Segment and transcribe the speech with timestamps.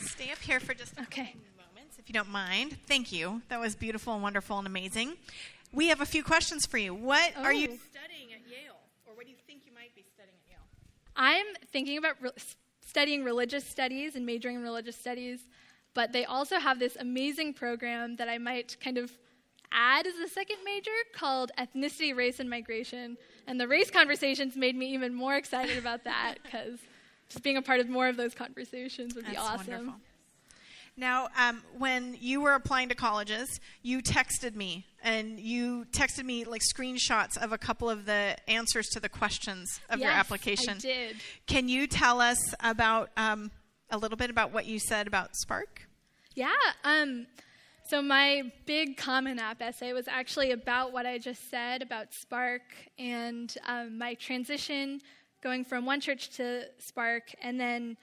[0.00, 1.32] Stay up here for just a Okay.
[1.32, 2.76] few moments, if you don't mind.
[2.86, 3.42] Thank you.
[3.48, 5.16] That was beautiful and wonderful and amazing.
[5.72, 6.94] We have a few questions for you.
[6.94, 7.78] What are you Oh.
[7.98, 10.66] studying at Yale, or what do you think you might be studying at Yale?
[11.16, 12.30] I'm thinking about re-
[12.84, 15.40] studying religious studies and majoring in religious studies,
[15.94, 19.12] but they also have this amazing program that I might kind of
[19.72, 23.16] add as a second major called Ethnicity, Race, and Migration.
[23.46, 26.80] And the race conversations made me even more excited about that because
[27.30, 29.72] just being a part of more of those conversations would be That's awesome.
[29.72, 30.00] wonderful.
[30.96, 36.44] Now, um, when you were applying to colleges, you texted me, and you texted me
[36.44, 40.74] like screenshots of a couple of the answers to the questions of your application.
[40.74, 41.16] I did.
[41.46, 43.50] Can you tell us about um,
[43.88, 45.88] a little bit about what you said about Spark?
[46.34, 46.50] Yeah.
[46.84, 47.26] Um,
[47.88, 52.62] so my big Common App essay was actually about what I just said about Spark
[52.98, 55.00] and um, my transition
[55.42, 57.96] going from one church to Spark, and then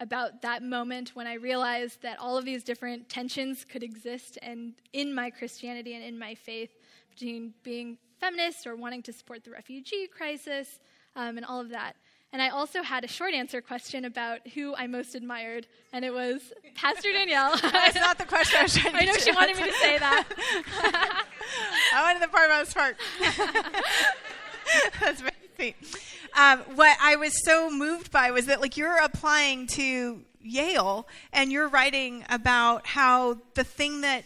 [0.00, 4.74] about that moment when I realized that all of these different tensions could exist and
[4.92, 6.70] in my Christianity and in my faith
[7.10, 10.80] between being feminist or wanting to support the refugee crisis
[11.14, 11.94] um, and all of that.
[12.32, 16.12] And I also had a short answer question about who I most admired, and it
[16.12, 17.56] was Pastor Danielle.
[17.62, 19.98] That's not the question I was trying to I know she wanted me to say
[19.98, 20.24] that.
[21.94, 22.96] I wanted the part about Spark.
[25.00, 25.76] That's very sweet.
[26.36, 31.50] Um, what I was so moved by was that, like, you're applying to Yale and
[31.50, 34.24] you're writing about how the thing that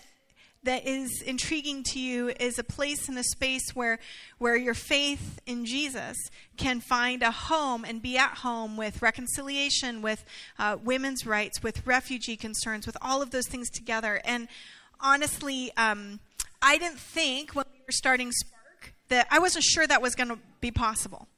[0.64, 3.98] that is intriguing to you is a place and a space where
[4.38, 6.16] where your faith in Jesus
[6.56, 10.24] can find a home and be at home with reconciliation, with
[10.58, 14.20] uh, women's rights, with refugee concerns, with all of those things together.
[14.24, 14.48] And
[15.00, 16.18] honestly, um,
[16.60, 20.28] I didn't think when we were starting Spark that I wasn't sure that was going
[20.28, 21.28] to be possible.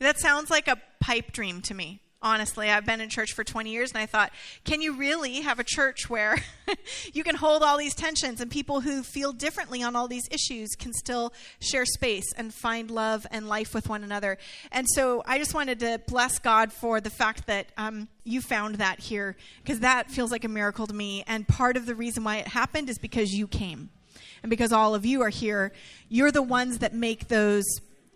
[0.00, 2.00] That sounds like a pipe dream to me.
[2.20, 4.32] Honestly, I've been in church for 20 years and I thought,
[4.64, 6.36] can you really have a church where
[7.12, 10.70] you can hold all these tensions and people who feel differently on all these issues
[10.76, 14.36] can still share space and find love and life with one another?
[14.72, 18.76] And so I just wanted to bless God for the fact that um, you found
[18.76, 21.22] that here because that feels like a miracle to me.
[21.28, 23.90] And part of the reason why it happened is because you came
[24.42, 25.72] and because all of you are here.
[26.08, 27.64] You're the ones that make those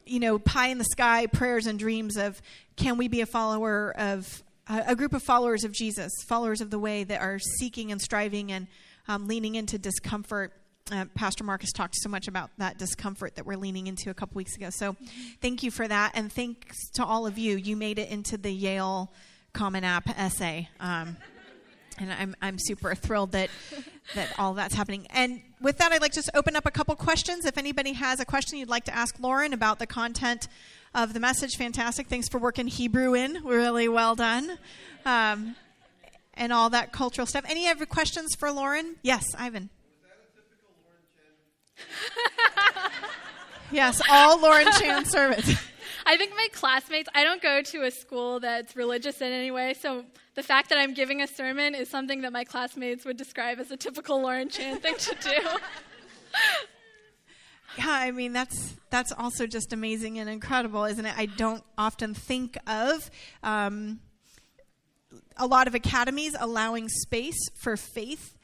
[0.07, 2.41] you know, pie in the sky prayers and dreams of
[2.77, 6.79] can we be a follower of a group of followers of Jesus, followers of the
[6.79, 8.67] way that are seeking and striving and
[9.09, 10.53] um, leaning into discomfort.
[10.91, 14.37] Uh, Pastor Marcus talked so much about that discomfort that we're leaning into a couple
[14.37, 14.69] weeks ago.
[14.71, 14.97] So,
[15.41, 17.57] thank you for that, and thanks to all of you.
[17.57, 19.13] You made it into the Yale
[19.53, 20.69] Common App essay.
[20.81, 21.17] Um,
[21.99, 23.51] and I'm I'm super thrilled that
[24.15, 25.07] that all that's happening.
[25.11, 27.45] And with that, I'd like to just open up a couple questions.
[27.45, 30.49] If anybody has a question you'd like to ask Lauren about the content
[30.95, 32.09] of the message, fantastic.
[32.09, 34.59] Thanks for working Hebrew in, really well done,
[35.05, 35.57] um,
[36.35, 37.45] and all that cultural stuff.
[37.49, 38.97] Any other questions for Lauren?
[39.03, 39.71] Yes, Ivan.
[43.71, 45.55] yes, all Lauren Chan servants.
[46.07, 49.75] I think my classmates, I don't go to a school that's religious in any way,
[49.75, 50.05] so
[50.35, 53.71] the fact that I'm giving a sermon is something that my classmates would describe as
[53.71, 55.49] a typical Lauren Chan thing to do.
[57.79, 61.15] Yeah, I mean that's that's also just amazing and incredible, isn't it?
[61.17, 63.11] I don't often think of
[63.43, 64.01] um,
[65.39, 68.37] a lot of academies allowing space for faith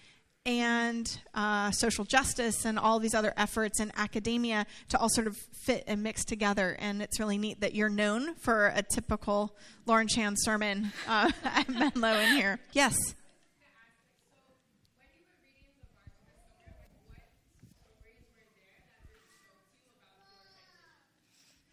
[0.48, 5.36] and uh, social justice and all these other efforts in academia to all sort of
[5.52, 6.74] fit and mix together.
[6.80, 9.54] And it's really neat that you're known for a typical
[9.84, 12.58] Lauren Chan sermon uh, at Menlo in here.
[12.72, 12.96] Yes.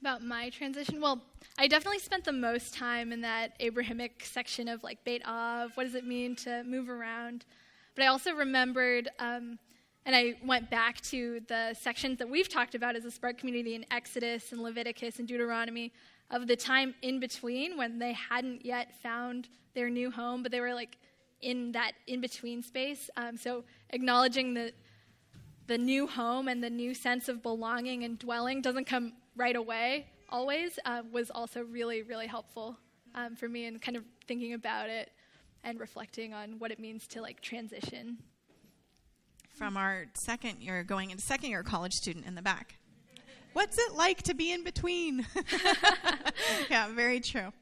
[0.02, 1.24] About my transition, well,
[1.58, 5.72] I definitely spent the most time in that Abrahamic section of like Beit Av.
[5.76, 7.46] What does it mean to move around?
[7.96, 9.58] But I also remembered, um,
[10.06, 13.74] and I went back to the sections that we've talked about as a Spark community
[13.74, 15.94] in Exodus and Leviticus and Deuteronomy
[16.30, 20.60] of the time in between when they hadn't yet found their new home, but they
[20.60, 20.98] were like
[21.42, 23.10] in that in between space.
[23.16, 24.74] Um, so acknowledging the
[25.68, 30.06] the new home and the new sense of belonging and dwelling doesn't come right away
[30.30, 32.78] always uh, was also really really helpful
[33.16, 35.12] um, for me in kind of thinking about it
[35.66, 38.20] and reflecting on what it means to like transition
[39.58, 42.76] From our second year, going into second year college student in the back.
[43.54, 45.26] What's it like to be in between?
[46.70, 47.54] yeah, very true.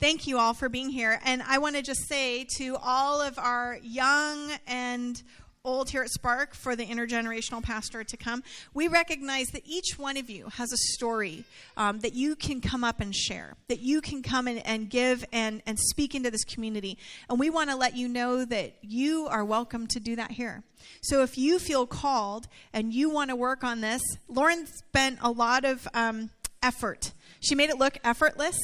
[0.00, 1.20] Thank you all for being here.
[1.24, 5.22] And I want to just say to all of our young and
[5.68, 8.42] old here at Spark for the intergenerational pastor to come.
[8.72, 11.44] We recognize that each one of you has a story
[11.76, 15.26] um, that you can come up and share, that you can come and, and give
[15.30, 16.96] and, and speak into this community.
[17.28, 20.62] And we want to let you know that you are welcome to do that here.
[21.02, 25.30] So if you feel called and you want to work on this, Lauren spent a
[25.30, 26.30] lot of um,
[26.62, 27.12] effort.
[27.40, 28.56] She made it look effortless.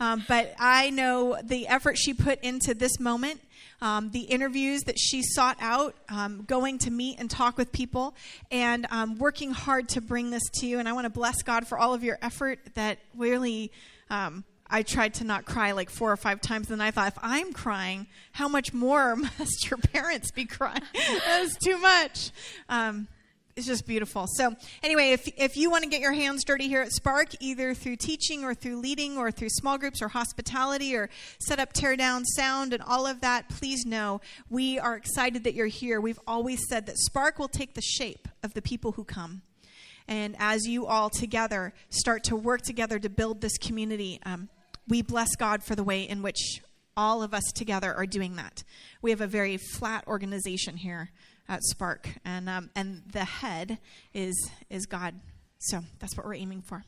[0.00, 3.40] Um, but I know the effort she put into this moment,
[3.84, 8.14] um, the interviews that she sought out, um, going to meet and talk with people,
[8.50, 10.78] and um, working hard to bring this to you.
[10.78, 13.70] And I want to bless God for all of your effort that really.
[14.10, 17.18] Um, I tried to not cry like four or five times, and I thought, if
[17.20, 20.80] I'm crying, how much more must your parents be crying?
[20.94, 22.30] that was too much.
[22.70, 23.06] Um,
[23.56, 24.26] it's just beautiful.
[24.26, 27.72] So, anyway, if, if you want to get your hands dirty here at Spark, either
[27.72, 31.08] through teaching or through leading or through small groups or hospitality or
[31.38, 34.20] set up, tear down, sound, and all of that, please know
[34.50, 36.00] we are excited that you're here.
[36.00, 39.42] We've always said that Spark will take the shape of the people who come.
[40.08, 44.48] And as you all together start to work together to build this community, um,
[44.88, 46.60] we bless God for the way in which
[46.96, 48.64] all of us together are doing that.
[49.00, 51.10] We have a very flat organization here
[51.48, 53.78] at Spark, and um, and the head
[54.12, 55.14] is is God.
[55.58, 56.84] So that's what we're aiming for.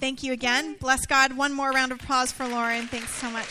[0.00, 0.76] Thank you again.
[0.80, 1.36] Bless God.
[1.36, 2.86] One more round of applause for Lauren.
[2.86, 3.48] Thanks so much.